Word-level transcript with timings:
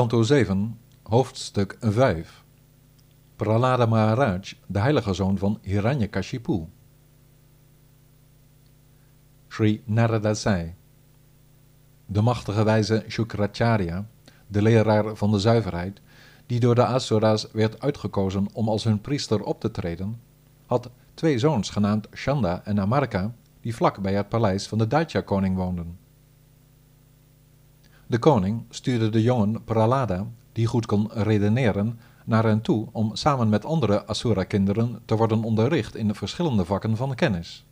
Kanto 0.00 0.22
7, 0.22 0.78
hoofdstuk 1.02 1.76
5. 1.80 2.44
Prahlada 3.36 3.86
Maharaj, 3.86 4.52
de 4.66 4.78
heilige 4.78 5.14
zoon 5.14 5.38
van 5.38 5.58
Hiranyakashipu. 5.62 6.66
Sri 9.48 9.82
Narada 9.84 10.34
zei, 10.34 10.74
de 12.06 12.20
machtige 12.20 12.64
wijze 12.64 13.04
Shukracharya, 13.08 14.06
de 14.46 14.62
leraar 14.62 15.16
van 15.16 15.30
de 15.30 15.38
zuiverheid, 15.38 16.00
die 16.46 16.60
door 16.60 16.74
de 16.74 16.84
Asuras 16.84 17.50
werd 17.52 17.80
uitgekozen 17.80 18.48
om 18.52 18.68
als 18.68 18.84
hun 18.84 19.00
priester 19.00 19.42
op 19.42 19.60
te 19.60 19.70
treden, 19.70 20.20
had 20.66 20.90
twee 21.14 21.38
zoons 21.38 21.70
genaamd 21.70 22.08
Shanda 22.14 22.60
en 22.64 22.80
Amarka, 22.80 23.34
die 23.60 23.74
vlak 23.74 24.00
bij 24.00 24.14
het 24.14 24.28
paleis 24.28 24.68
van 24.68 24.78
de 24.78 24.86
Daitya-koning 24.86 25.56
woonden. 25.56 25.98
De 28.10 28.18
koning 28.18 28.62
stuurde 28.70 29.08
de 29.08 29.22
jongen 29.22 29.64
Prahlada, 29.64 30.26
die 30.52 30.66
goed 30.66 30.86
kon 30.86 31.10
redeneren, 31.12 31.98
naar 32.24 32.44
hen 32.44 32.60
toe 32.60 32.88
om 32.92 33.16
samen 33.16 33.48
met 33.48 33.64
andere 33.64 34.06
Asura-kinderen 34.06 35.00
te 35.04 35.16
worden 35.16 35.44
onderricht 35.44 35.96
in 35.96 36.08
de 36.08 36.14
verschillende 36.14 36.64
vakken 36.64 36.96
van 36.96 37.14
kennis. 37.14 37.64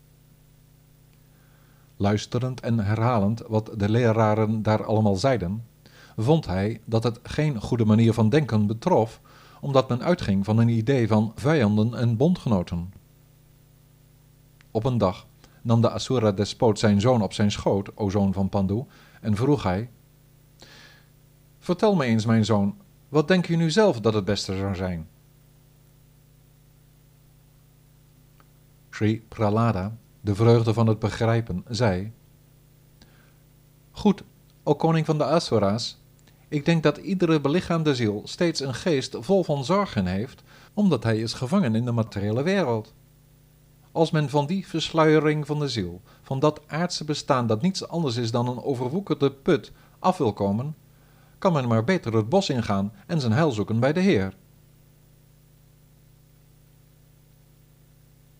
Luisterend 1.96 2.60
en 2.60 2.78
herhalend 2.78 3.42
wat 3.48 3.70
de 3.76 3.88
leraren 3.88 4.62
daar 4.62 4.84
allemaal 4.84 5.16
zeiden, 5.16 5.64
vond 6.16 6.46
hij 6.46 6.80
dat 6.84 7.02
het 7.02 7.20
geen 7.22 7.60
goede 7.60 7.84
manier 7.84 8.12
van 8.12 8.28
denken 8.28 8.66
betrof, 8.66 9.20
omdat 9.60 9.88
men 9.88 10.02
uitging 10.02 10.44
van 10.44 10.58
een 10.58 10.68
idee 10.68 11.08
van 11.08 11.32
vijanden 11.34 11.94
en 11.94 12.16
bondgenoten. 12.16 12.92
Op 14.70 14.84
een 14.84 14.98
dag 14.98 15.26
nam 15.62 15.80
de 15.80 15.90
Asura-despoot 15.90 16.78
zijn 16.78 17.00
zoon 17.00 17.22
op 17.22 17.32
zijn 17.32 17.50
schoot, 17.50 17.96
o 17.96 18.10
zoon 18.10 18.32
van 18.32 18.48
Pandu, 18.48 18.84
en 19.20 19.36
vroeg 19.36 19.62
hij, 19.62 19.88
Vertel 21.68 21.94
me 21.94 22.04
eens, 22.04 22.26
mijn 22.26 22.44
zoon, 22.44 22.76
wat 23.08 23.28
denk 23.28 23.46
je 23.46 23.56
nu 23.56 23.70
zelf 23.70 24.00
dat 24.00 24.14
het 24.14 24.24
beste 24.24 24.56
zou 24.56 24.74
zijn? 24.74 25.08
Sri 28.90 29.22
Pralada, 29.28 29.96
de 30.20 30.34
vreugde 30.34 30.72
van 30.72 30.86
het 30.86 30.98
begrijpen, 30.98 31.64
zei: 31.68 32.12
Goed, 33.90 34.22
o 34.62 34.74
koning 34.74 35.06
van 35.06 35.18
de 35.18 35.24
Asura's, 35.24 35.98
ik 36.48 36.64
denk 36.64 36.82
dat 36.82 36.96
iedere 36.96 37.40
belichaamde 37.40 37.94
ziel 37.94 38.22
steeds 38.24 38.60
een 38.60 38.74
geest 38.74 39.16
vol 39.20 39.44
van 39.44 39.64
zorgen 39.64 40.06
heeft, 40.06 40.42
omdat 40.74 41.04
hij 41.04 41.18
is 41.18 41.32
gevangen 41.32 41.74
in 41.74 41.84
de 41.84 41.92
materiële 41.92 42.42
wereld. 42.42 42.94
Als 43.92 44.10
men 44.10 44.28
van 44.28 44.46
die 44.46 44.66
versluiering 44.66 45.46
van 45.46 45.58
de 45.58 45.68
ziel, 45.68 46.00
van 46.22 46.38
dat 46.38 46.60
aardse 46.66 47.04
bestaan 47.04 47.46
dat 47.46 47.62
niets 47.62 47.88
anders 47.88 48.16
is 48.16 48.30
dan 48.30 48.48
een 48.48 48.62
overwoekerde 48.62 49.32
put, 49.32 49.72
af 49.98 50.16
wil 50.16 50.32
komen, 50.32 50.74
kan 51.38 51.52
men 51.52 51.68
maar 51.68 51.84
beter 51.84 52.14
het 52.14 52.28
bos 52.28 52.48
ingaan 52.50 52.92
en 53.06 53.20
zijn 53.20 53.32
heil 53.32 53.50
zoeken 53.50 53.80
bij 53.80 53.92
de 53.92 54.00
Heer. 54.00 54.36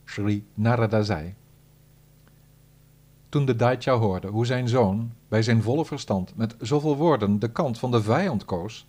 Sri 0.05 0.47
Narada 0.55 1.03
zei. 1.03 1.35
Toen 3.29 3.45
de 3.45 3.57
Daitya 3.57 3.95
hoorde 3.95 4.29
hoe 4.29 4.47
zijn 4.47 4.69
zoon, 4.69 5.13
bij 5.29 5.43
zijn 5.43 5.63
volle 5.63 5.85
verstand, 5.85 6.37
met 6.37 6.55
zoveel 6.61 6.97
woorden 6.97 7.39
de 7.39 7.53
kant 7.53 7.79
van 7.79 7.91
de 7.91 8.03
vijand 8.03 8.45
koos, 8.45 8.87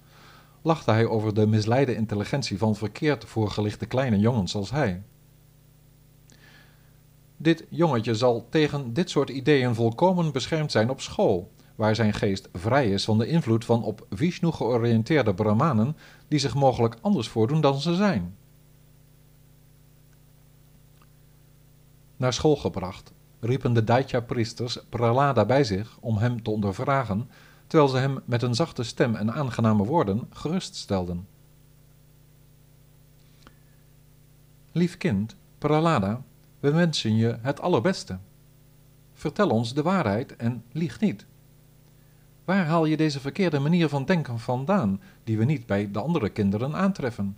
lachte 0.62 0.92
hij 0.92 1.06
over 1.06 1.34
de 1.34 1.48
misleide 1.48 1.96
intelligentie 1.96 2.58
van 2.58 2.76
verkeerd 2.76 3.26
voorgelichte 3.26 3.86
kleine 3.86 4.20
jongens 4.20 4.56
als 4.56 4.72
hij. 4.72 5.04
Dit 7.38 7.66
jongetje 7.70 8.16
zal 8.16 8.48
tegen 8.50 8.94
dit 8.94 9.10
soort 9.10 9.30
ideeën 9.30 9.76
volkomen 9.76 10.32
beschermd 10.32 10.72
zijn 10.72 10.90
op 10.90 11.02
school, 11.02 11.52
waar 11.80 11.96
zijn 11.96 12.14
geest 12.14 12.50
vrij 12.54 12.92
is 12.92 13.06
van 13.06 13.18
de 13.18 13.28
invloed 13.28 13.66
van 13.66 13.84
op 13.84 14.06
Vishnu 14.10 14.52
georiënteerde 14.52 15.34
brahmanen 15.34 15.98
die 16.28 16.40
zich 16.40 16.56
mogelijk 16.56 16.98
anders 17.02 17.28
voordoen 17.28 17.62
dan 17.62 17.80
ze 17.80 17.96
zijn. 17.96 18.36
Naar 22.18 22.34
school 22.34 22.56
gebracht, 22.56 23.14
riepen 23.40 23.74
de 23.74 23.84
Daitya-priesters 23.84 24.80
Pralada 24.90 25.46
bij 25.46 25.64
zich 25.64 25.98
om 26.00 26.18
hem 26.18 26.44
te 26.44 26.50
ondervragen, 26.50 27.30
terwijl 27.68 27.90
ze 27.90 27.98
hem 27.98 28.20
met 28.26 28.42
een 28.42 28.56
zachte 28.56 28.84
stem 28.84 29.16
en 29.16 29.34
aangename 29.34 29.86
woorden 29.86 30.28
geruststelden. 30.30 31.28
Lief 34.72 34.98
kind, 34.98 35.36
Pralada, 35.58 36.22
we 36.60 36.72
wensen 36.72 37.16
je 37.16 37.38
het 37.42 37.62
allerbeste. 37.62 38.18
Vertel 39.14 39.50
ons 39.50 39.74
de 39.74 39.82
waarheid 39.82 40.36
en 40.36 40.64
lieg 40.72 41.00
niet. 41.00 41.28
Waar 42.50 42.66
haal 42.66 42.86
je 42.86 42.98
deze 42.98 43.20
verkeerde 43.20 43.60
manier 43.60 43.90
van 43.90 44.06
denken 44.06 44.40
vandaan, 44.40 45.02
die 45.24 45.38
we 45.38 45.46
niet 45.46 45.66
bij 45.66 45.92
de 45.92 46.00
andere 46.00 46.30
kinderen 46.30 46.76
aantreffen? 46.76 47.38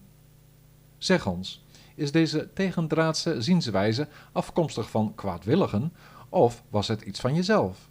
Zeg 0.98 1.28
ons, 1.28 1.66
is 1.96 2.12
deze 2.12 2.54
tegendraadse 2.54 3.42
zienswijze 3.42 4.08
afkomstig 4.32 4.90
van 4.90 5.16
kwaadwilligen, 5.16 5.94
of 6.30 6.64
was 6.70 6.88
het 6.88 7.02
iets 7.02 7.20
van 7.20 7.36
jezelf? 7.36 7.90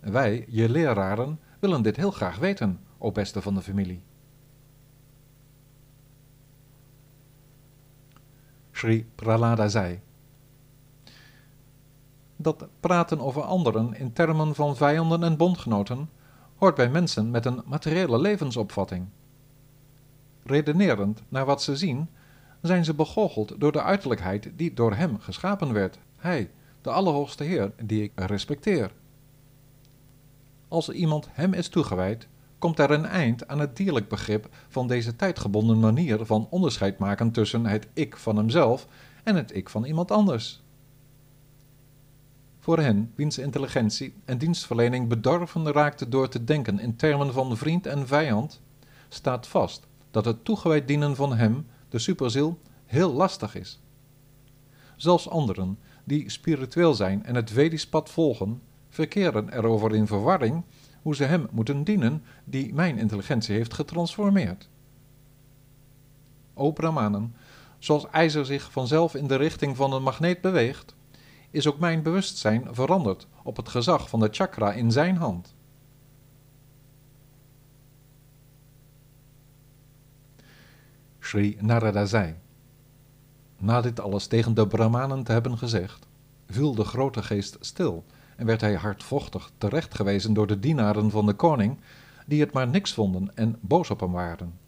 Wij, 0.00 0.44
je 0.48 0.68
leraren, 0.68 1.40
willen 1.58 1.82
dit 1.82 1.96
heel 1.96 2.10
graag 2.10 2.38
weten, 2.38 2.80
o 2.98 3.12
beste 3.12 3.42
van 3.42 3.54
de 3.54 3.62
familie. 3.62 4.02
Sri 8.72 9.10
Pralada 9.14 9.68
zei: 9.68 10.00
Dat 12.36 12.68
praten 12.80 13.20
over 13.20 13.42
anderen 13.42 13.94
in 13.94 14.12
termen 14.12 14.54
van 14.54 14.76
vijanden 14.76 15.22
en 15.22 15.36
bondgenoten 15.36 16.08
hoort 16.62 16.74
bij 16.74 16.90
mensen 16.90 17.30
met 17.30 17.46
een 17.46 17.62
materiële 17.64 18.18
levensopvatting. 18.18 19.06
Redenerend 20.42 21.22
naar 21.28 21.44
wat 21.44 21.62
ze 21.62 21.76
zien, 21.76 22.08
zijn 22.60 22.84
ze 22.84 22.94
begoocheld 22.94 23.60
door 23.60 23.72
de 23.72 23.82
uiterlijkheid 23.82 24.50
die 24.56 24.74
door 24.74 24.94
hem 24.94 25.18
geschapen 25.18 25.72
werd, 25.72 25.98
hij, 26.16 26.50
de 26.80 26.90
Allerhoogste 26.90 27.44
Heer, 27.44 27.72
die 27.84 28.02
ik 28.02 28.12
respecteer. 28.14 28.92
Als 30.68 30.88
iemand 30.88 31.28
hem 31.30 31.52
is 31.52 31.68
toegewijd, 31.68 32.28
komt 32.58 32.78
er 32.78 32.90
een 32.90 33.06
eind 33.06 33.48
aan 33.48 33.60
het 33.60 33.76
dierlijk 33.76 34.08
begrip 34.08 34.48
van 34.68 34.88
deze 34.88 35.16
tijdgebonden 35.16 35.80
manier 35.80 36.26
van 36.26 36.46
onderscheid 36.50 36.98
maken 36.98 37.30
tussen 37.30 37.66
het 37.66 37.86
ik 37.92 38.16
van 38.16 38.36
hemzelf 38.36 38.86
en 39.24 39.36
het 39.36 39.56
ik 39.56 39.68
van 39.68 39.84
iemand 39.84 40.10
anders. 40.10 40.62
Voor 42.62 42.78
hen, 42.78 43.12
wiens 43.14 43.38
intelligentie 43.38 44.14
en 44.24 44.38
dienstverlening 44.38 45.08
bedorven 45.08 45.72
raakte 45.72 46.08
door 46.08 46.28
te 46.28 46.44
denken 46.44 46.78
in 46.78 46.96
termen 46.96 47.32
van 47.32 47.56
vriend 47.56 47.86
en 47.86 48.06
vijand, 48.06 48.60
staat 49.08 49.46
vast 49.46 49.86
dat 50.10 50.24
het 50.24 50.44
toegewijd 50.44 50.88
dienen 50.88 51.16
van 51.16 51.36
hem, 51.36 51.66
de 51.88 51.98
superziel, 51.98 52.58
heel 52.84 53.12
lastig 53.12 53.54
is. 53.54 53.80
Zelfs 54.96 55.28
anderen, 55.28 55.78
die 56.04 56.30
spiritueel 56.30 56.94
zijn 56.94 57.24
en 57.24 57.34
het 57.34 57.50
Vedisch 57.50 57.88
pad 57.88 58.10
volgen, 58.10 58.62
verkeren 58.88 59.56
erover 59.56 59.94
in 59.94 60.06
verwarring 60.06 60.62
hoe 61.02 61.14
ze 61.14 61.24
hem 61.24 61.46
moeten 61.50 61.84
dienen 61.84 62.22
die 62.44 62.74
mijn 62.74 62.98
intelligentie 62.98 63.54
heeft 63.54 63.74
getransformeerd. 63.74 64.68
O 66.54 66.72
Brahmanen, 66.72 67.34
zoals 67.78 68.10
ijzer 68.10 68.46
zich 68.46 68.72
vanzelf 68.72 69.14
in 69.14 69.26
de 69.26 69.36
richting 69.36 69.76
van 69.76 69.92
een 69.92 70.02
magneet 70.02 70.40
beweegt, 70.40 70.94
is 71.52 71.66
ook 71.66 71.78
mijn 71.78 72.02
bewustzijn 72.02 72.68
veranderd 72.70 73.26
op 73.42 73.56
het 73.56 73.68
gezag 73.68 74.08
van 74.08 74.20
de 74.20 74.28
chakra 74.30 74.72
in 74.72 74.92
zijn 74.92 75.16
hand. 75.16 75.54
Sri 81.18 81.56
Narada 81.60 82.04
zei, 82.04 82.34
na 83.58 83.80
dit 83.80 84.00
alles 84.00 84.26
tegen 84.26 84.54
de 84.54 84.66
Brahmanen 84.66 85.22
te 85.22 85.32
hebben 85.32 85.58
gezegd, 85.58 86.06
viel 86.46 86.74
de 86.74 86.84
grote 86.84 87.22
geest 87.22 87.56
stil 87.60 88.04
en 88.36 88.46
werd 88.46 88.60
hij 88.60 88.74
hardvochtig 88.74 89.50
terechtgewezen 89.58 90.32
door 90.32 90.46
de 90.46 90.58
dienaren 90.58 91.10
van 91.10 91.26
de 91.26 91.34
koning, 91.34 91.80
die 92.26 92.40
het 92.40 92.52
maar 92.52 92.68
niks 92.68 92.92
vonden 92.92 93.36
en 93.36 93.58
boos 93.60 93.90
op 93.90 94.00
hem 94.00 94.12
waren. 94.12 94.58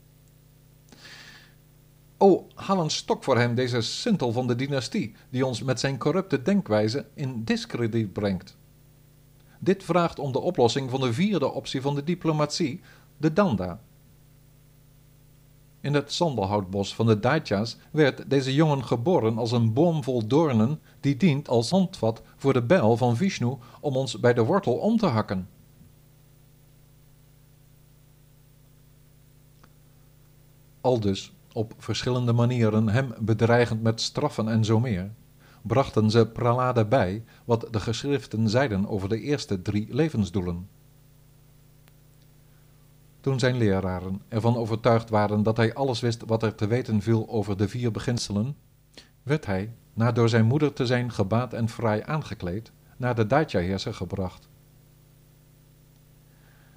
O, 2.19 2.47
haal 2.55 2.81
een 2.81 2.91
stok 2.91 3.25
voor 3.25 3.39
hem, 3.39 3.55
deze 3.55 3.81
sintel 3.81 4.33
van 4.33 4.47
de 4.47 4.57
dynastie, 4.57 5.15
die 5.31 5.47
ons 5.47 5.63
met 5.63 5.81
zijn 5.81 5.99
corrupte 5.99 6.43
denkwijze 6.43 7.07
in 7.15 7.45
discrediet 7.45 8.13
brengt. 8.13 8.57
Dit 9.59 9.85
vraagt 9.85 10.19
om 10.19 10.33
de 10.33 10.41
oplossing 10.41 10.91
van 10.91 11.01
de 11.01 11.13
vierde 11.13 11.53
optie 11.53 11.81
van 11.81 11.95
de 11.95 12.05
diplomatie, 12.05 12.81
de 13.17 13.33
Danda. 13.33 13.81
In 15.81 15.95
het 15.95 16.13
sandelhoutbos 16.13 16.95
van 16.95 17.07
de 17.07 17.21
Daitya's 17.21 17.77
werd 17.91 18.31
deze 18.31 18.55
jongen 18.55 18.85
geboren 18.85 19.39
als 19.39 19.53
een 19.53 19.73
boom 19.73 20.03
vol 20.03 20.27
doornen, 20.27 20.81
die 21.01 21.17
dient 21.17 21.49
als 21.49 21.71
handvat 21.71 22.23
voor 22.37 22.53
de 22.53 22.63
bijl 22.63 22.97
van 22.97 23.17
Vishnu 23.17 23.57
om 23.81 23.97
ons 23.97 24.21
bij 24.21 24.35
de 24.35 24.45
wortel 24.45 24.75
om 24.75 24.97
te 24.97 25.07
hakken. 25.07 25.49
Aldus 30.81 31.33
op 31.55 31.75
verschillende 31.79 32.33
manieren 32.33 32.89
hem 32.89 33.15
bedreigend 33.21 33.83
met 33.83 34.01
straffen 34.01 34.49
en 34.49 34.65
zo 34.65 34.81
meer, 34.81 35.11
brachten 35.63 36.11
ze 36.11 36.27
Pralada 36.27 36.85
bij 36.85 37.25
wat 37.45 37.69
de 37.71 37.81
geschriften 37.81 38.49
zeiden 38.49 38.89
over 38.89 39.09
de 39.09 39.21
eerste 39.21 39.63
drie 39.63 39.95
levensdoelen. 39.95 40.69
Toen 43.21 43.39
zijn 43.39 43.57
leraren 43.57 44.23
ervan 44.29 44.57
overtuigd 44.57 45.11
waren 45.11 45.43
dat 45.43 45.57
hij 45.57 45.75
alles 45.75 46.01
wist 46.01 46.23
wat 46.27 46.43
er 46.43 46.55
te 46.55 46.67
weten 46.67 47.03
viel 47.03 47.29
over 47.29 47.57
de 47.57 47.69
vier 47.69 47.91
beginselen, 47.91 48.57
werd 49.23 49.47
hij, 49.47 49.75
na 49.95 50.13
door 50.13 50.29
zijn 50.29 50.45
moeder 50.45 50.73
te 50.73 50.87
zijn 50.87 51.13
gebaat 51.13 51.53
en 51.53 51.69
fraai 51.69 52.03
aangekleed, 52.05 52.73
naar 52.97 53.15
de 53.15 53.27
Daitya-heerser 53.27 53.95
gebracht. 53.95 54.49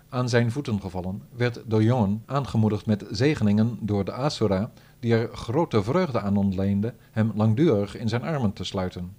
Aan 0.10 0.30
zijn 0.30 0.52
voeten 0.52 0.82
gevallen, 0.82 1.22
werd 1.36 1.62
de 1.68 1.84
jongen 1.84 2.24
aangemoedigd 2.26 2.86
met 2.86 3.06
zegeningen 3.12 3.78
door 3.82 4.06
de 4.06 4.12
Asura, 4.12 4.72
die 5.00 5.14
er 5.16 5.36
grote 5.36 5.84
vreugde 5.84 6.22
aan 6.22 6.38
ontleende 6.38 6.94
hem 7.12 7.32
langdurig 7.36 7.98
in 7.98 8.10
zijn 8.10 8.24
armen 8.24 8.54
te 8.54 8.64
sluiten. 8.64 9.16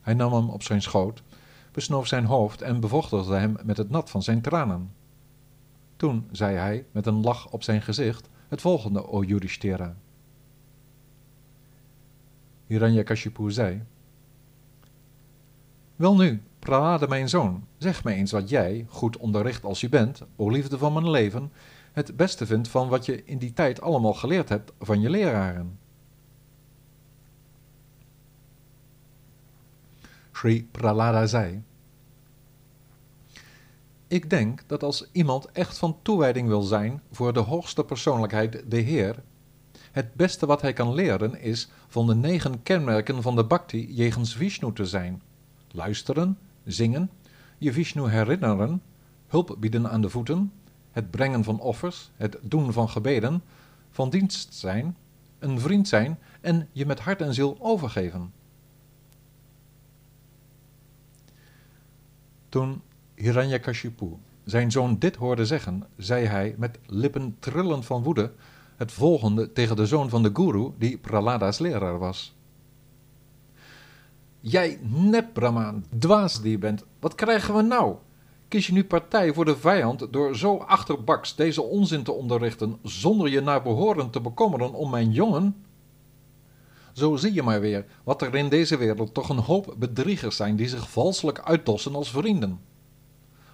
Hij 0.00 0.14
nam 0.14 0.32
hem 0.32 0.48
op 0.48 0.62
zijn 0.62 0.82
schoot, 0.82 1.22
besnoof 1.72 2.06
zijn 2.06 2.24
hoofd 2.24 2.62
en 2.62 2.80
bevochtigde 2.80 3.34
hem 3.34 3.56
met 3.64 3.76
het 3.76 3.90
nat 3.90 4.10
van 4.10 4.22
zijn 4.22 4.40
tranen. 4.40 4.90
Toen 5.96 6.28
zei 6.32 6.56
hij, 6.56 6.86
met 6.92 7.06
een 7.06 7.20
lach 7.20 7.50
op 7.50 7.62
zijn 7.62 7.82
gezicht, 7.82 8.28
het 8.48 8.60
volgende, 8.60 9.08
o 9.08 9.22
Yudhishthira. 9.22 9.96
Hiranyakashipu 12.66 13.50
zei, 13.50 13.82
Welnu, 15.96 16.42
Pralade 16.66 17.08
mijn 17.08 17.28
zoon, 17.28 17.66
zeg 17.78 18.04
mij 18.04 18.14
eens 18.14 18.32
wat 18.32 18.48
jij, 18.48 18.86
goed 18.88 19.16
onderricht 19.16 19.64
als 19.64 19.80
je 19.80 19.88
bent, 19.88 20.22
o 20.36 20.48
liefde 20.48 20.78
van 20.78 20.92
mijn 20.92 21.10
leven, 21.10 21.52
het 21.92 22.16
beste 22.16 22.46
vindt 22.46 22.68
van 22.68 22.88
wat 22.88 23.04
je 23.06 23.24
in 23.24 23.38
die 23.38 23.52
tijd 23.52 23.80
allemaal 23.80 24.14
geleerd 24.14 24.48
hebt 24.48 24.72
van 24.80 25.00
je 25.00 25.10
leraren. 25.10 25.78
Sri 30.32 30.68
Pralada 30.70 31.26
zei, 31.26 31.62
ik 34.08 34.30
denk 34.30 34.62
dat 34.66 34.82
als 34.82 35.08
iemand 35.12 35.50
echt 35.52 35.78
van 35.78 35.98
toewijding 36.02 36.48
wil 36.48 36.62
zijn 36.62 37.02
voor 37.10 37.32
de 37.32 37.40
hoogste 37.40 37.84
persoonlijkheid, 37.84 38.70
de 38.70 38.80
Heer, 38.80 39.22
het 39.92 40.14
beste 40.14 40.46
wat 40.46 40.62
hij 40.62 40.72
kan 40.72 40.94
leren 40.94 41.40
is 41.40 41.68
van 41.88 42.06
de 42.06 42.14
negen 42.14 42.62
kenmerken 42.62 43.22
van 43.22 43.36
de 43.36 43.44
bhakti 43.44 43.94
jegens 43.94 44.34
Vishnu 44.34 44.72
te 44.72 44.86
zijn. 44.86 45.22
Luisteren, 45.70 46.38
zingen, 46.66 47.10
je 47.58 47.72
Vishnu 47.72 48.08
herinneren, 48.08 48.82
hulp 49.26 49.56
bieden 49.58 49.90
aan 49.90 50.00
de 50.00 50.08
voeten, 50.08 50.52
het 50.90 51.10
brengen 51.10 51.44
van 51.44 51.60
offers, 51.60 52.10
het 52.16 52.38
doen 52.42 52.72
van 52.72 52.88
gebeden, 52.88 53.42
van 53.90 54.10
dienst 54.10 54.54
zijn, 54.54 54.96
een 55.38 55.60
vriend 55.60 55.88
zijn 55.88 56.18
en 56.40 56.68
je 56.72 56.86
met 56.86 57.00
hart 57.00 57.20
en 57.20 57.34
ziel 57.34 57.56
overgeven. 57.60 58.32
Toen 62.48 62.82
Hiranyakashipu 63.14 64.16
zijn 64.44 64.70
zoon 64.70 64.98
dit 64.98 65.16
hoorde 65.16 65.46
zeggen, 65.46 65.86
zei 65.96 66.26
hij 66.26 66.54
met 66.58 66.78
lippen 66.86 67.36
trillend 67.38 67.86
van 67.86 68.02
woede 68.02 68.32
het 68.76 68.92
volgende 68.92 69.52
tegen 69.52 69.76
de 69.76 69.86
zoon 69.86 70.08
van 70.08 70.22
de 70.22 70.30
guru 70.32 70.72
die 70.78 70.98
Pralada's 70.98 71.58
leraar 71.58 71.98
was. 71.98 72.35
Jij 74.48 74.78
nep 74.82 75.32
Brahmaan, 75.32 75.84
dwaas 75.98 76.40
die 76.40 76.50
je 76.50 76.58
bent, 76.58 76.84
wat 77.00 77.14
krijgen 77.14 77.54
we 77.54 77.62
nou? 77.62 77.96
Kies 78.48 78.66
je 78.66 78.72
nu 78.72 78.84
partij 78.84 79.32
voor 79.32 79.44
de 79.44 79.56
vijand 79.56 80.12
door 80.12 80.36
zo 80.36 80.56
achterbaks 80.56 81.34
deze 81.34 81.62
onzin 81.62 82.02
te 82.02 82.12
onderrichten 82.12 82.78
zonder 82.82 83.28
je 83.28 83.40
naar 83.40 83.62
behoren 83.62 84.10
te 84.10 84.20
bekommeren 84.20 84.72
om 84.72 84.90
mijn 84.90 85.12
jongen? 85.12 85.64
Zo 86.92 87.16
zie 87.16 87.32
je 87.32 87.42
maar 87.42 87.60
weer 87.60 87.84
wat 88.04 88.22
er 88.22 88.34
in 88.34 88.48
deze 88.48 88.76
wereld 88.76 89.14
toch 89.14 89.28
een 89.28 89.38
hoop 89.38 89.74
bedriegers 89.78 90.36
zijn 90.36 90.56
die 90.56 90.68
zich 90.68 90.90
valselijk 90.90 91.40
uitdossen 91.40 91.94
als 91.94 92.10
vrienden. 92.10 92.60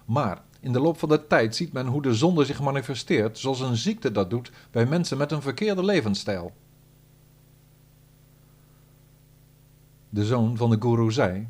Maar 0.05 0.41
in 0.59 0.71
de 0.71 0.79
loop 0.79 0.99
van 0.99 1.09
de 1.09 1.27
tijd 1.27 1.55
ziet 1.55 1.73
men 1.73 1.87
hoe 1.87 2.01
de 2.01 2.13
zonde 2.13 2.45
zich 2.45 2.61
manifesteert, 2.61 3.39
zoals 3.39 3.59
een 3.59 3.77
ziekte 3.77 4.11
dat 4.11 4.29
doet 4.29 4.51
bij 4.71 4.85
mensen 4.85 5.17
met 5.17 5.31
een 5.31 5.41
verkeerde 5.41 5.83
levensstijl. 5.83 6.53
De 10.13 10.25
zoon 10.25 10.57
van 10.57 10.69
de 10.69 10.77
guru 10.79 11.11
zei: 11.11 11.47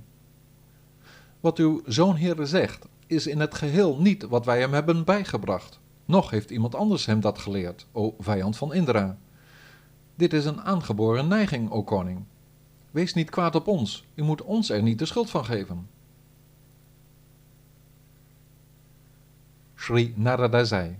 Wat 1.39 1.57
uw 1.57 1.81
zoonheer 1.85 2.47
zegt, 2.47 2.87
is 3.07 3.27
in 3.27 3.39
het 3.39 3.53
geheel 3.55 3.97
niet 3.99 4.23
wat 4.23 4.45
wij 4.45 4.59
hem 4.59 4.73
hebben 4.73 5.03
bijgebracht. 5.03 5.79
Nog 6.05 6.29
heeft 6.29 6.51
iemand 6.51 6.75
anders 6.75 7.05
hem 7.05 7.19
dat 7.19 7.39
geleerd, 7.39 7.87
o 7.91 8.15
vijand 8.19 8.57
van 8.57 8.73
Indra. 8.73 9.17
Dit 10.15 10.33
is 10.33 10.45
een 10.45 10.61
aangeboren 10.61 11.27
neiging, 11.27 11.71
o 11.71 11.83
koning. 11.83 12.23
Wees 12.91 13.13
niet 13.13 13.29
kwaad 13.29 13.55
op 13.55 13.67
ons, 13.67 14.05
u 14.15 14.23
moet 14.23 14.41
ons 14.41 14.69
er 14.69 14.81
niet 14.81 14.99
de 14.99 15.05
schuld 15.05 15.29
van 15.29 15.45
geven. 15.45 15.89
Sri 19.75 20.13
Narada 20.15 20.63
zei. 20.63 20.97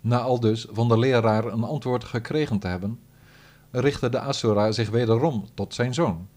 Na 0.00 0.18
al 0.20 0.40
dus 0.40 0.66
van 0.70 0.88
de 0.88 0.98
leraar 0.98 1.44
een 1.44 1.64
antwoord 1.64 2.04
gekregen 2.04 2.58
te 2.58 2.66
hebben, 2.66 2.98
richtte 3.72 4.08
de 4.08 4.20
Asura 4.20 4.72
zich 4.72 4.90
wederom 4.90 5.46
tot 5.54 5.74
zijn 5.74 5.94
zoon. 5.94 6.28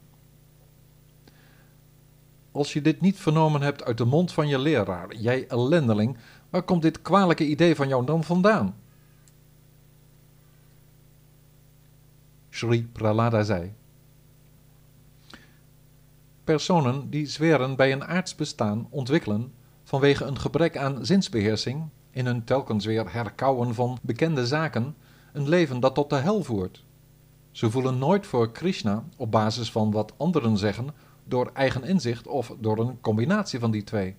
Als 2.51 2.73
je 2.73 2.81
dit 2.81 3.01
niet 3.01 3.19
vernomen 3.19 3.61
hebt 3.61 3.83
uit 3.83 3.97
de 3.97 4.05
mond 4.05 4.31
van 4.31 4.47
je 4.47 4.59
leraar, 4.59 5.15
jij 5.15 5.47
ellendeling, 5.47 6.17
waar 6.49 6.63
komt 6.63 6.81
dit 6.81 7.01
kwalijke 7.01 7.45
idee 7.45 7.75
van 7.75 7.87
jou 7.87 8.05
dan 8.05 8.23
vandaan? 8.23 8.75
Sri 12.49 12.87
Pralada 12.87 13.43
zei. 13.43 13.73
Personen 16.43 17.09
die 17.09 17.25
zweren 17.25 17.75
bij 17.75 17.91
een 17.91 18.05
aards 18.05 18.35
bestaan 18.35 18.87
ontwikkelen 18.89 19.53
vanwege 19.83 20.25
een 20.25 20.39
gebrek 20.39 20.77
aan 20.77 21.05
zinsbeheersing, 21.05 21.89
in 22.11 22.25
hun 22.25 22.43
telkens 22.43 22.85
weer 22.85 23.13
herkauwen 23.13 23.73
van 23.73 23.97
bekende 24.01 24.47
zaken, 24.47 24.95
een 25.33 25.49
leven 25.49 25.79
dat 25.79 25.93
tot 25.93 26.09
de 26.09 26.15
hel 26.15 26.43
voert. 26.43 26.83
Ze 27.55 27.71
voelen 27.71 27.97
nooit 27.97 28.27
voor 28.27 28.51
Krishna 28.51 29.03
op 29.17 29.31
basis 29.31 29.71
van 29.71 29.91
wat 29.91 30.13
anderen 30.17 30.57
zeggen, 30.57 30.87
door 31.23 31.49
eigen 31.53 31.83
inzicht 31.83 32.27
of 32.27 32.55
door 32.59 32.79
een 32.79 33.01
combinatie 33.01 33.59
van 33.59 33.71
die 33.71 33.83
twee. 33.83 34.15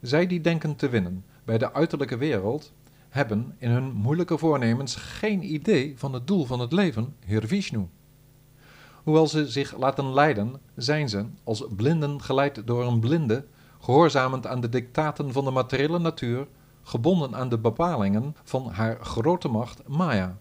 Zij 0.00 0.26
die 0.26 0.40
denken 0.40 0.76
te 0.76 0.88
winnen 0.88 1.24
bij 1.44 1.58
de 1.58 1.72
uiterlijke 1.72 2.16
wereld, 2.16 2.72
hebben 3.08 3.54
in 3.58 3.70
hun 3.70 3.92
moeilijke 3.92 4.38
voornemens 4.38 4.94
geen 4.94 5.52
idee 5.54 5.98
van 5.98 6.12
het 6.12 6.26
doel 6.26 6.44
van 6.44 6.60
het 6.60 6.72
leven, 6.72 7.14
Heer 7.24 7.46
Vishnu. 7.46 7.88
Hoewel 9.02 9.26
ze 9.26 9.48
zich 9.48 9.76
laten 9.76 10.12
leiden, 10.12 10.60
zijn 10.76 11.08
ze, 11.08 11.26
als 11.44 11.64
blinden 11.76 12.22
geleid 12.22 12.66
door 12.66 12.84
een 12.84 13.00
blinde, 13.00 13.46
gehoorzamend 13.80 14.46
aan 14.46 14.60
de 14.60 14.68
dictaten 14.68 15.32
van 15.32 15.44
de 15.44 15.50
materiële 15.50 15.98
natuur, 15.98 16.46
gebonden 16.82 17.34
aan 17.34 17.48
de 17.48 17.58
bepalingen 17.58 18.36
van 18.42 18.70
haar 18.70 19.04
grote 19.04 19.48
macht 19.48 19.88
Maya. 19.88 20.38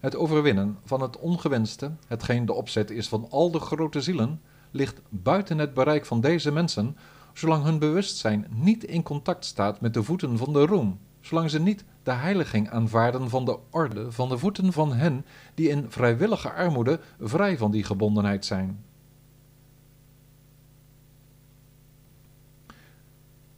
Het 0.00 0.16
overwinnen 0.16 0.78
van 0.84 1.00
het 1.00 1.18
ongewenste, 1.18 1.92
hetgeen 2.06 2.46
de 2.46 2.52
opzet 2.52 2.90
is 2.90 3.08
van 3.08 3.26
al 3.30 3.50
de 3.50 3.60
grote 3.60 4.00
zielen, 4.00 4.40
ligt 4.70 5.00
buiten 5.08 5.58
het 5.58 5.74
bereik 5.74 6.06
van 6.06 6.20
deze 6.20 6.52
mensen, 6.52 6.96
zolang 7.32 7.64
hun 7.64 7.78
bewustzijn 7.78 8.46
niet 8.50 8.84
in 8.84 9.02
contact 9.02 9.44
staat 9.44 9.80
met 9.80 9.94
de 9.94 10.02
voeten 10.02 10.38
van 10.38 10.52
de 10.52 10.66
roem, 10.66 10.98
zolang 11.20 11.50
ze 11.50 11.60
niet 11.60 11.84
de 12.02 12.12
heiliging 12.12 12.70
aanvaarden 12.70 13.30
van 13.30 13.44
de 13.44 13.58
orde 13.70 14.12
van 14.12 14.28
de 14.28 14.38
voeten 14.38 14.72
van 14.72 14.92
hen 14.92 15.24
die 15.54 15.68
in 15.68 15.86
vrijwillige 15.88 16.52
armoede 16.52 17.00
vrij 17.20 17.58
van 17.58 17.70
die 17.70 17.84
gebondenheid 17.84 18.44
zijn. 18.44 18.84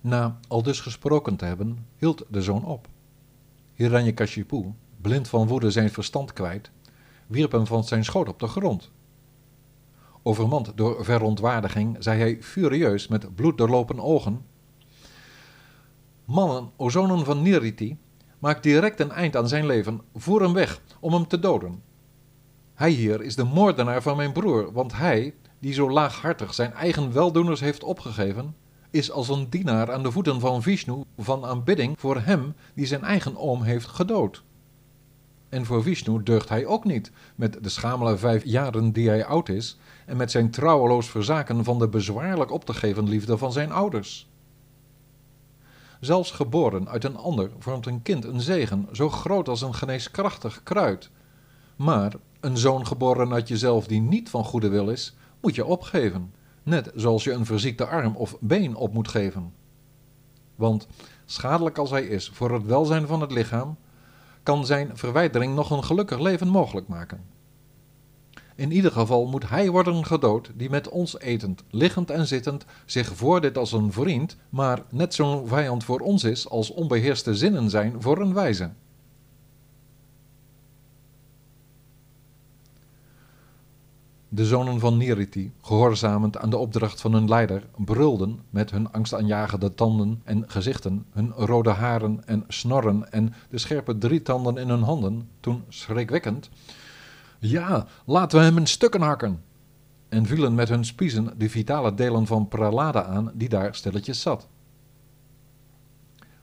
Na 0.00 0.38
al 0.48 0.62
dus 0.62 0.80
gesproken 0.80 1.36
te 1.36 1.44
hebben, 1.44 1.86
hield 1.96 2.24
de 2.28 2.42
zoon 2.42 2.64
op. 2.64 2.88
Hiranyakashipu, 3.74 4.72
blind 5.02 5.28
van 5.28 5.46
woede 5.46 5.70
zijn 5.70 5.90
verstand 5.90 6.32
kwijt, 6.32 6.70
wierp 7.26 7.52
hem 7.52 7.66
van 7.66 7.84
zijn 7.84 8.04
schoot 8.04 8.28
op 8.28 8.38
de 8.38 8.46
grond. 8.46 8.90
Overmand 10.22 10.72
door 10.76 11.04
verontwaardiging 11.04 11.96
zei 11.98 12.18
hij 12.18 12.42
furieus 12.42 13.08
met 13.08 13.34
bloeddoorlopen 13.34 14.00
ogen: 14.00 14.44
Mannen, 16.24 16.70
o 16.76 16.88
zonen 16.88 17.24
van 17.24 17.42
Niriti, 17.42 17.98
maak 18.38 18.62
direct 18.62 19.00
een 19.00 19.10
eind 19.10 19.36
aan 19.36 19.48
zijn 19.48 19.66
leven, 19.66 20.00
voer 20.14 20.42
hem 20.42 20.52
weg 20.52 20.80
om 21.00 21.12
hem 21.12 21.26
te 21.26 21.38
doden. 21.38 21.82
Hij 22.74 22.90
hier 22.90 23.22
is 23.22 23.36
de 23.36 23.44
moordenaar 23.44 24.02
van 24.02 24.16
mijn 24.16 24.32
broer, 24.32 24.72
want 24.72 24.96
hij, 24.96 25.34
die 25.58 25.72
zo 25.72 25.90
laaghartig 25.90 26.54
zijn 26.54 26.72
eigen 26.72 27.12
weldoeners 27.12 27.60
heeft 27.60 27.84
opgegeven, 27.84 28.56
is 28.90 29.10
als 29.10 29.28
een 29.28 29.50
dienaar 29.50 29.92
aan 29.92 30.02
de 30.02 30.10
voeten 30.10 30.40
van 30.40 30.62
Vishnu 30.62 31.02
van 31.18 31.44
aanbidding 31.44 32.00
voor 32.00 32.20
hem 32.20 32.54
die 32.74 32.86
zijn 32.86 33.02
eigen 33.02 33.36
oom 33.36 33.62
heeft 33.62 33.86
gedood. 33.86 34.42
En 35.52 35.66
voor 35.66 35.82
Vishnu 35.82 36.22
deugt 36.22 36.48
hij 36.48 36.66
ook 36.66 36.84
niet, 36.84 37.10
met 37.34 37.58
de 37.62 37.68
schamele 37.68 38.16
vijf 38.16 38.44
jaren 38.44 38.92
die 38.92 39.08
hij 39.08 39.24
oud 39.24 39.48
is, 39.48 39.78
en 40.06 40.16
met 40.16 40.30
zijn 40.30 40.50
trouweloos 40.50 41.10
verzaken 41.10 41.64
van 41.64 41.78
de 41.78 41.88
bezwaarlijk 41.88 42.50
op 42.50 42.64
te 42.64 42.74
geven 42.74 43.08
liefde 43.08 43.38
van 43.38 43.52
zijn 43.52 43.72
ouders. 43.72 44.28
Zelfs 46.00 46.30
geboren 46.30 46.88
uit 46.88 47.04
een 47.04 47.16
ander 47.16 47.50
vormt 47.58 47.86
een 47.86 48.02
kind 48.02 48.24
een 48.24 48.40
zegen, 48.40 48.88
zo 48.92 49.08
groot 49.08 49.48
als 49.48 49.60
een 49.60 49.74
geneeskrachtig 49.74 50.62
kruid. 50.62 51.10
Maar 51.76 52.12
een 52.40 52.56
zoon 52.56 52.86
geboren 52.86 53.32
uit 53.32 53.48
jezelf 53.48 53.86
die 53.86 54.00
niet 54.00 54.30
van 54.30 54.44
goede 54.44 54.68
wil 54.68 54.88
is, 54.88 55.16
moet 55.40 55.54
je 55.54 55.64
opgeven. 55.64 56.34
net 56.62 56.90
zoals 56.94 57.24
je 57.24 57.32
een 57.32 57.46
verziekte 57.46 57.86
arm 57.86 58.16
of 58.16 58.36
been 58.40 58.76
op 58.76 58.92
moet 58.92 59.08
geven. 59.08 59.52
Want 60.54 60.86
schadelijk 61.24 61.78
als 61.78 61.90
hij 61.90 62.04
is 62.04 62.30
voor 62.32 62.52
het 62.54 62.66
welzijn 62.66 63.06
van 63.06 63.20
het 63.20 63.32
lichaam, 63.32 63.76
kan 64.42 64.66
zijn 64.66 64.90
verwijdering 64.94 65.54
nog 65.54 65.70
een 65.70 65.84
gelukkig 65.84 66.18
leven 66.18 66.48
mogelijk 66.48 66.88
maken. 66.88 67.20
In 68.56 68.72
ieder 68.72 68.92
geval 68.92 69.26
moet 69.26 69.48
hij 69.48 69.70
worden 69.70 70.06
gedood 70.06 70.50
die 70.54 70.70
met 70.70 70.88
ons 70.88 71.18
etend, 71.18 71.62
liggend 71.70 72.10
en 72.10 72.26
zittend 72.26 72.64
zich 72.86 73.16
voordit 73.16 73.58
als 73.58 73.72
een 73.72 73.92
vriend, 73.92 74.36
maar 74.48 74.82
net 74.90 75.14
zo'n 75.14 75.46
vijand 75.46 75.84
voor 75.84 76.00
ons 76.00 76.24
is 76.24 76.48
als 76.48 76.70
onbeheerste 76.70 77.34
zinnen 77.34 77.70
zijn 77.70 78.02
voor 78.02 78.20
een 78.20 78.34
wijze. 78.34 78.70
De 84.34 84.46
zonen 84.46 84.80
van 84.80 84.96
Niriti, 84.96 85.52
gehoorzamend 85.60 86.38
aan 86.38 86.50
de 86.50 86.56
opdracht 86.56 87.00
van 87.00 87.12
hun 87.12 87.28
leider, 87.28 87.66
brulden 87.76 88.40
met 88.50 88.70
hun 88.70 88.92
angstaanjagende 88.92 89.74
tanden 89.74 90.20
en 90.24 90.44
gezichten, 90.46 91.04
hun 91.10 91.32
rode 91.36 91.70
haren 91.70 92.26
en 92.26 92.44
snorren 92.48 93.12
en 93.12 93.34
de 93.50 93.58
scherpe 93.58 93.98
drietanden 93.98 94.56
in 94.56 94.68
hun 94.68 94.82
handen, 94.82 95.28
toen 95.40 95.64
schrikwekkend 95.68 96.50
ja, 97.38 97.86
laten 98.04 98.38
we 98.38 98.44
hem 98.44 98.56
in 98.56 98.66
stukken 98.66 99.00
hakken. 99.00 99.42
En 100.08 100.26
vielen 100.26 100.54
met 100.54 100.68
hun 100.68 100.84
spiezen 100.84 101.38
de 101.38 101.50
vitale 101.50 101.94
delen 101.94 102.26
van 102.26 102.48
Pralada 102.48 103.04
aan 103.04 103.30
die 103.34 103.48
daar 103.48 103.74
stilletjes 103.74 104.20
zat. 104.20 104.48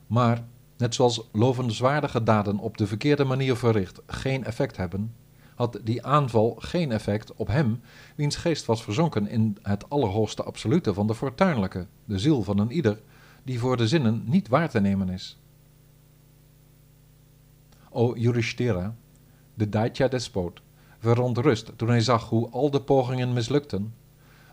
Maar, 0.07 0.43
net 0.77 0.95
zoals 0.95 1.29
lovenswaardige 1.31 2.23
daden 2.23 2.57
op 2.57 2.77
de 2.77 2.87
verkeerde 2.87 3.23
manier 3.23 3.55
verricht 3.55 4.01
geen 4.07 4.43
effect 4.43 4.77
hebben, 4.77 5.13
had 5.59 5.79
die 5.83 6.05
aanval 6.05 6.55
geen 6.59 6.91
effect 6.91 7.33
op 7.33 7.47
hem, 7.47 7.81
wiens 8.15 8.35
geest 8.35 8.65
was 8.65 8.83
verzonken 8.83 9.27
in 9.27 9.57
het 9.61 9.89
allerhoogste 9.89 10.43
absolute 10.43 10.93
van 10.93 11.07
de 11.07 11.15
fortuinlijke, 11.15 11.87
de 12.05 12.19
ziel 12.19 12.43
van 12.43 12.57
een 12.57 12.71
ieder, 12.71 13.01
die 13.43 13.59
voor 13.59 13.77
de 13.77 13.87
zinnen 13.87 14.23
niet 14.25 14.47
waar 14.47 14.69
te 14.69 14.79
nemen 14.79 15.09
is. 15.09 15.39
O 17.89 18.15
Yudhishthira, 18.15 18.95
de 19.53 19.69
Daitya-despoot, 19.69 20.61
verontrust 20.99 21.71
toen 21.75 21.89
hij 21.89 22.01
zag 22.01 22.29
hoe 22.29 22.49
al 22.49 22.71
de 22.71 22.81
pogingen 22.81 23.33
mislukten, 23.33 23.93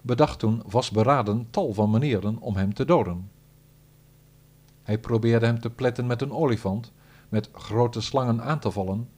bedacht 0.02 0.38
toen 0.38 0.62
vastberaden 0.66 1.46
tal 1.50 1.72
van 1.72 1.90
manieren 1.90 2.38
om 2.38 2.56
hem 2.56 2.74
te 2.74 2.84
doden. 2.84 3.30
Hij 4.82 4.98
probeerde 4.98 5.46
hem 5.46 5.60
te 5.60 5.70
pletten 5.70 6.06
met 6.06 6.22
een 6.22 6.32
olifant, 6.32 6.92
met 7.28 7.50
grote 7.52 8.00
slangen 8.00 8.42
aan 8.42 8.58
te 8.60 8.70
vallen, 8.70 9.08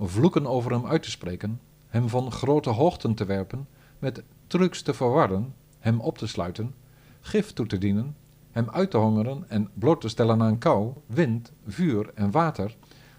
vloeken 0.00 0.46
over 0.46 0.70
hem 0.70 0.86
uit 0.86 1.02
te 1.02 1.10
spreken, 1.10 1.60
hem 1.86 2.08
van 2.08 2.32
grote 2.32 2.70
hoogten 2.70 3.14
te 3.14 3.24
werpen, 3.24 3.68
met 3.98 4.22
trucs 4.46 4.82
te 4.82 4.94
verwarren, 4.94 5.54
hem 5.78 6.00
op 6.00 6.18
te 6.18 6.26
sluiten, 6.26 6.74
gif 7.20 7.52
toe 7.52 7.66
te 7.66 7.78
dienen, 7.78 8.16
hem 8.50 8.70
uit 8.70 8.90
te 8.90 8.96
hongeren 8.96 9.44
en 9.48 9.70
bloot 9.74 10.00
te 10.00 10.08
stellen 10.08 10.42
aan 10.42 10.58
kou, 10.58 10.92
wind, 11.06 11.52
vuur 11.66 12.10
en 12.14 12.30
water, 12.30 12.76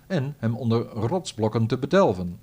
en 0.08 0.36
hem 0.38 0.56
onder 0.56 0.86
rotsblokken 0.88 1.68
te 1.68 1.78
bedelven, 1.78 2.40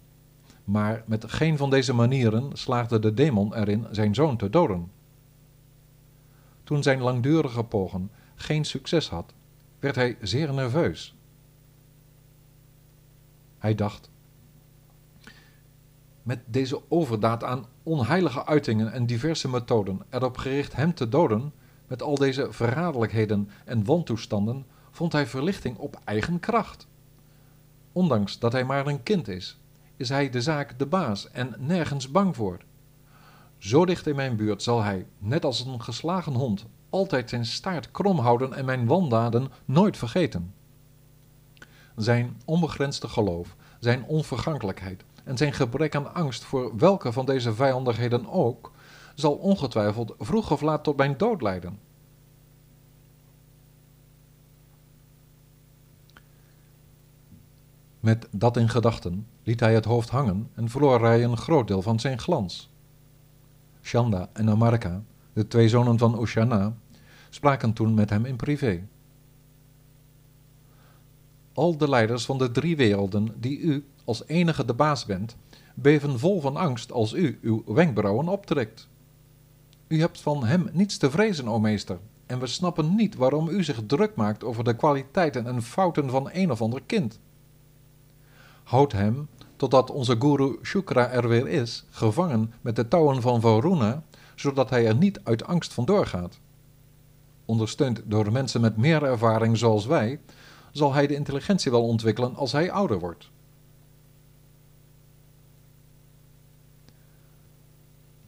maar 0.64 1.02
met 1.06 1.32
geen 1.32 1.56
van 1.56 1.70
deze 1.70 1.94
manieren 1.94 2.50
slaagde 2.52 2.98
de 2.98 3.14
demon 3.14 3.54
erin 3.54 3.86
zijn 3.90 4.14
zoon 4.14 4.36
te 4.36 4.50
doden. 4.50 4.90
Toen 6.64 6.82
zijn 6.82 7.00
langdurige 7.00 7.64
pogen 7.64 8.10
geen 8.34 8.64
succes 8.64 9.08
had, 9.08 9.34
werd 9.78 9.94
hij 9.94 10.16
zeer 10.20 10.52
nerveus. 10.52 11.14
Hij 13.58 13.74
dacht: 13.74 14.10
Met 16.24 16.40
deze 16.46 16.80
overdaad 16.88 17.44
aan 17.44 17.66
onheilige 17.82 18.46
uitingen 18.46 18.92
en 18.92 19.06
diverse 19.06 19.48
methoden 19.48 20.00
erop 20.10 20.36
gericht 20.36 20.76
hem 20.76 20.94
te 20.94 21.08
doden, 21.08 21.52
met 21.86 22.02
al 22.02 22.14
deze 22.14 22.46
verraderlijkheden 22.50 23.50
en 23.64 23.84
wantoestanden, 23.84 24.66
vond 24.90 25.12
hij 25.12 25.26
verlichting 25.26 25.76
op 25.76 26.00
eigen 26.04 26.40
kracht. 26.40 26.86
Ondanks 27.92 28.38
dat 28.38 28.52
hij 28.52 28.64
maar 28.64 28.86
een 28.86 29.02
kind 29.02 29.28
is, 29.28 29.58
is 29.96 30.08
hij 30.08 30.30
de 30.30 30.42
zaak 30.42 30.78
de 30.78 30.86
baas 30.86 31.30
en 31.30 31.54
nergens 31.58 32.10
bang 32.10 32.36
voor. 32.36 32.58
Zo 33.58 33.84
dicht 33.84 34.06
in 34.06 34.16
mijn 34.16 34.36
buurt 34.36 34.62
zal 34.62 34.82
hij, 34.82 35.06
net 35.18 35.44
als 35.44 35.64
een 35.64 35.82
geslagen 35.82 36.34
hond, 36.34 36.66
altijd 36.90 37.28
zijn 37.30 37.46
staart 37.46 37.90
krom 37.90 38.18
houden 38.18 38.52
en 38.52 38.64
mijn 38.64 38.86
wandaden 38.86 39.48
nooit 39.64 39.96
vergeten. 39.96 40.54
Zijn 41.96 42.40
onbegrensde 42.44 43.08
geloof, 43.08 43.56
zijn 43.80 44.04
onvergankelijkheid 44.04 45.04
en 45.24 45.36
zijn 45.36 45.52
gebrek 45.52 45.94
aan 45.94 46.14
angst 46.14 46.44
voor 46.44 46.76
welke 46.76 47.12
van 47.12 47.26
deze 47.26 47.54
vijandigheden 47.54 48.30
ook, 48.30 48.72
zal 49.14 49.32
ongetwijfeld 49.34 50.14
vroeg 50.18 50.50
of 50.50 50.60
laat 50.60 50.84
tot 50.84 50.96
mijn 50.96 51.16
dood 51.16 51.42
leiden. 51.42 51.78
Met 58.00 58.28
dat 58.30 58.56
in 58.56 58.68
gedachten 58.68 59.26
liet 59.42 59.60
hij 59.60 59.74
het 59.74 59.84
hoofd 59.84 60.08
hangen 60.08 60.50
en 60.54 60.68
verloor 60.68 61.00
hij 61.00 61.24
een 61.24 61.36
groot 61.36 61.68
deel 61.68 61.82
van 61.82 62.00
zijn 62.00 62.18
glans. 62.18 62.70
Chanda 63.82 64.28
en 64.32 64.50
Amarka, 64.50 65.02
de 65.32 65.48
twee 65.48 65.68
zonen 65.68 65.98
van 65.98 66.20
Ushana, 66.22 66.74
spraken 67.30 67.72
toen 67.72 67.94
met 67.94 68.10
hem 68.10 68.24
in 68.24 68.36
privé. 68.36 68.82
Al 71.54 71.76
de 71.76 71.88
leiders 71.88 72.24
van 72.24 72.38
de 72.38 72.50
drie 72.50 72.76
werelden, 72.76 73.34
die 73.36 73.58
u 73.58 73.84
als 74.04 74.22
enige 74.26 74.64
de 74.64 74.74
baas 74.74 75.04
bent, 75.04 75.36
beven 75.74 76.18
vol 76.18 76.40
van 76.40 76.56
angst 76.56 76.92
als 76.92 77.12
u 77.12 77.38
uw 77.42 77.62
wenkbrauwen 77.66 78.28
optrekt. 78.28 78.88
U 79.88 80.00
hebt 80.00 80.20
van 80.20 80.44
hem 80.44 80.68
niets 80.72 80.96
te 80.96 81.10
vrezen, 81.10 81.48
o 81.48 81.60
meester, 81.60 81.98
en 82.26 82.38
we 82.38 82.46
snappen 82.46 82.94
niet 82.94 83.14
waarom 83.14 83.48
u 83.48 83.64
zich 83.64 83.80
druk 83.86 84.16
maakt 84.16 84.44
over 84.44 84.64
de 84.64 84.76
kwaliteiten 84.76 85.46
en 85.46 85.62
fouten 85.62 86.10
van 86.10 86.28
een 86.32 86.50
of 86.50 86.60
ander 86.60 86.82
kind. 86.86 87.20
Houd 88.62 88.92
hem, 88.92 89.28
totdat 89.56 89.90
onze 89.90 90.16
guru 90.18 90.58
Shukra 90.62 91.08
er 91.08 91.28
weer 91.28 91.48
is, 91.48 91.84
gevangen 91.90 92.52
met 92.60 92.76
de 92.76 92.88
touwen 92.88 93.22
van 93.22 93.40
Varuna, 93.40 94.02
zodat 94.34 94.70
hij 94.70 94.86
er 94.86 94.96
niet 94.96 95.20
uit 95.22 95.44
angst 95.44 95.72
vandoor 95.72 96.06
gaat. 96.06 96.40
Ondersteund 97.44 98.02
door 98.04 98.32
mensen 98.32 98.60
met 98.60 98.76
meer 98.76 99.02
ervaring 99.02 99.58
zoals 99.58 99.86
wij, 99.86 100.20
zal 100.74 100.92
hij 100.92 101.06
de 101.06 101.14
intelligentie 101.14 101.70
wel 101.70 101.86
ontwikkelen 101.86 102.34
als 102.34 102.52
hij 102.52 102.70
ouder 102.70 102.98
wordt. 102.98 103.30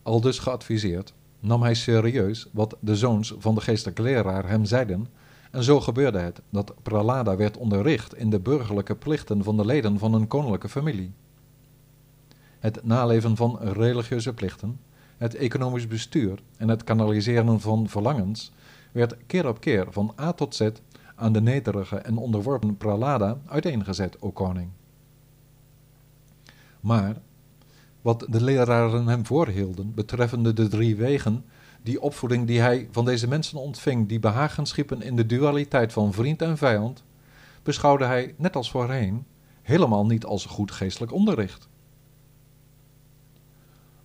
Aldus 0.02 0.38
geadviseerd, 0.38 1.12
nam 1.40 1.62
hij 1.62 1.74
serieus 1.74 2.48
wat 2.52 2.76
de 2.80 2.96
zoons 2.96 3.34
van 3.38 3.54
de 3.54 3.60
geestelijke 3.60 4.02
leraar 4.02 4.48
hem 4.48 4.64
zeiden 4.64 5.06
en 5.50 5.64
zo 5.64 5.80
gebeurde 5.80 6.18
het 6.18 6.40
dat 6.50 6.74
Pralada 6.82 7.36
werd 7.36 7.56
onderricht 7.56 8.14
in 8.14 8.30
de 8.30 8.40
burgerlijke 8.40 8.94
plichten 8.94 9.44
van 9.44 9.56
de 9.56 9.64
leden 9.64 9.98
van 9.98 10.14
een 10.14 10.28
koninklijke 10.28 10.68
familie. 10.68 11.12
Het 12.58 12.84
naleven 12.84 13.36
van 13.36 13.58
religieuze 13.60 14.34
plichten, 14.34 14.80
het 15.16 15.34
economisch 15.34 15.86
bestuur 15.86 16.38
en 16.56 16.68
het 16.68 16.84
kanaliseren 16.84 17.60
van 17.60 17.88
verlangens 17.88 18.52
werd 18.92 19.16
keer 19.26 19.48
op 19.48 19.60
keer 19.60 19.86
van 19.90 20.14
A 20.20 20.32
tot 20.32 20.54
Z 20.54 20.68
aan 21.16 21.32
de 21.32 21.40
nederige 21.40 21.96
en 21.96 22.16
onderworpen 22.16 22.76
Pralada 22.76 23.38
uiteengezet, 23.46 24.16
o 24.20 24.30
koning. 24.30 24.70
Maar 26.80 27.16
wat 28.02 28.26
de 28.28 28.44
leraren 28.44 29.06
hem 29.06 29.26
voorhielden 29.26 29.94
betreffende 29.94 30.52
de 30.52 30.68
drie 30.68 30.96
wegen 30.96 31.44
die 31.82 32.00
opvoeding 32.00 32.46
die 32.46 32.60
hij 32.60 32.88
van 32.90 33.04
deze 33.04 33.28
mensen 33.28 33.58
ontving, 33.58 34.08
die 34.08 34.20
behagen 34.20 34.66
schiepen 34.66 35.02
in 35.02 35.16
de 35.16 35.26
dualiteit 35.26 35.92
van 35.92 36.12
vriend 36.12 36.42
en 36.42 36.58
vijand, 36.58 37.04
beschouwde 37.62 38.04
hij, 38.04 38.34
net 38.36 38.56
als 38.56 38.70
voorheen, 38.70 39.26
helemaal 39.62 40.06
niet 40.06 40.24
als 40.24 40.46
goed 40.46 40.70
geestelijk 40.70 41.12
onderricht. 41.12 41.68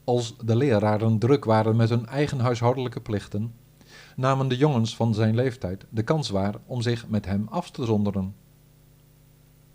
Als 0.03 0.37
de 0.37 0.55
leraren 0.55 1.19
druk 1.19 1.45
waren 1.45 1.75
met 1.75 1.89
hun 1.89 2.05
eigen 2.05 2.39
huishoudelijke 2.39 2.99
plichten, 2.99 3.53
namen 4.15 4.47
de 4.47 4.57
jongens 4.57 4.95
van 4.95 5.13
zijn 5.13 5.35
leeftijd 5.35 5.85
de 5.89 6.03
kans 6.03 6.29
waar 6.29 6.55
om 6.65 6.81
zich 6.81 7.07
met 7.07 7.25
hem 7.25 7.47
af 7.49 7.71
te 7.71 7.85
zonderen. 7.85 8.35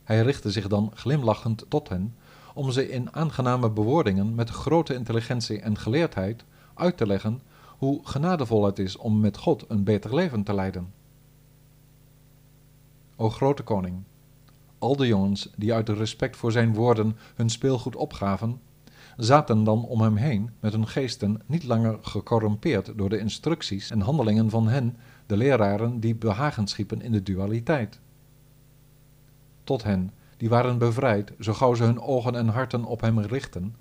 Hij 0.04 0.22
richtte 0.22 0.50
zich 0.50 0.68
dan 0.68 0.90
glimlachend 0.94 1.64
tot 1.68 1.88
hen, 1.88 2.14
om 2.54 2.70
ze 2.70 2.90
in 2.90 3.12
aangename 3.12 3.70
bewoordingen 3.70 4.34
met 4.34 4.50
grote 4.50 4.94
intelligentie 4.94 5.60
en 5.60 5.78
geleerdheid 5.78 6.44
uit 6.74 6.96
te 6.96 7.06
leggen 7.06 7.40
hoe 7.78 8.00
genadevol 8.02 8.64
het 8.64 8.78
is 8.78 8.96
om 8.96 9.20
met 9.20 9.36
God 9.36 9.64
een 9.68 9.84
beter 9.84 10.14
leven 10.14 10.42
te 10.42 10.54
leiden. 10.54 10.92
O 13.16 13.30
grote 13.30 13.62
koning, 13.62 14.02
al 14.78 14.96
de 14.96 15.06
jongens 15.06 15.50
die 15.56 15.74
uit 15.74 15.88
respect 15.88 16.36
voor 16.36 16.52
zijn 16.52 16.74
woorden 16.74 17.16
hun 17.34 17.50
speelgoed 17.50 17.96
opgaven, 17.96 18.60
zaten 19.16 19.64
dan 19.64 19.84
om 19.84 20.00
hem 20.00 20.16
heen 20.16 20.50
met 20.60 20.72
hun 20.72 20.88
geesten 20.88 21.40
niet 21.46 21.64
langer 21.64 21.98
gecorrumpeerd 22.02 22.92
door 22.96 23.08
de 23.08 23.18
instructies 23.18 23.90
en 23.90 24.00
handelingen 24.00 24.50
van 24.50 24.68
hen, 24.68 24.96
de 25.26 25.36
leraren 25.36 26.00
die 26.00 26.14
behagen 26.14 26.66
schiepen 26.66 27.02
in 27.02 27.12
de 27.12 27.22
dualiteit. 27.22 28.00
Tot 29.64 29.82
hen, 29.82 30.10
die 30.36 30.48
waren 30.48 30.78
bevrijd, 30.78 31.32
zo 31.40 31.52
gauw 31.52 31.74
ze 31.74 31.84
hun 31.84 32.00
ogen 32.00 32.34
en 32.34 32.48
harten 32.48 32.84
op 32.84 33.00
hem 33.00 33.20
richten, 33.20 33.76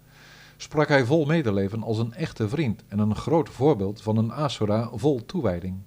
sprak 0.58 0.88
hij 0.88 1.06
vol 1.06 1.25
medeleven 1.25 1.84
als 1.84 1.98
een 1.98 2.13
echte 2.13 2.50
vriend 2.50 2.84
en 2.88 3.00
een 3.00 3.15
groot 3.15 3.50
voorbeeld 3.50 4.01
van 4.01 4.18
een 4.18 4.34
asura 4.34 4.89
vol 4.94 5.25
toewijding 5.25 5.77